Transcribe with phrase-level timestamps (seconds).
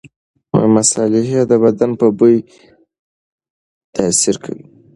[0.75, 2.35] مصالحې د بدن په بوی
[3.95, 4.65] تاثیر کوي.